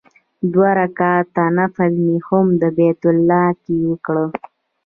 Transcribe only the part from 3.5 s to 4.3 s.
کې وکړ.